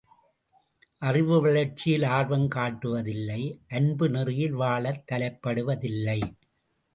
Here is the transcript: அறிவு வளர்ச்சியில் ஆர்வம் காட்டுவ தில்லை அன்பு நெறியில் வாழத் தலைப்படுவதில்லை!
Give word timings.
அறிவு 1.01 1.41
வளர்ச்சியில் 1.41 2.05
ஆர்வம் 2.09 2.47
காட்டுவ 2.47 3.01
தில்லை 3.01 3.39
அன்பு 3.71 4.07
நெறியில் 4.09 4.57
வாழத் 4.61 5.05
தலைப்படுவதில்லை! 5.07 6.19